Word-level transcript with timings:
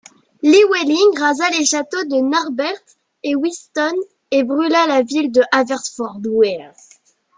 Llywelyn 0.49 1.09
rasa 1.21 1.47
les 1.51 1.63
châteaux 1.63 2.03
de 2.07 2.21
Narberth 2.21 2.97
et 3.21 3.35
Wiston 3.35 3.93
et 4.31 4.43
brûla 4.43 4.87
la 4.87 5.03
ville 5.03 5.31
de 5.31 5.43
Haverfordwest. 5.51 6.99